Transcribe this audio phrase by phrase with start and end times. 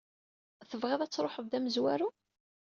[0.69, 2.09] Tebɣiḍ ad truḥeḍ d amezwaru?